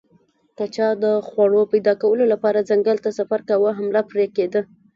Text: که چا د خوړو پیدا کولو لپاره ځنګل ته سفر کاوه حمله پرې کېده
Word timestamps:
که 0.57 0.65
چا 0.75 0.87
د 1.03 1.05
خوړو 1.27 1.61
پیدا 1.71 1.93
کولو 2.01 2.23
لپاره 2.33 2.67
ځنګل 2.69 2.97
ته 3.03 3.09
سفر 3.19 3.39
کاوه 3.47 3.69
حمله 3.77 4.01
پرې 4.11 4.25
کېده 4.35 4.61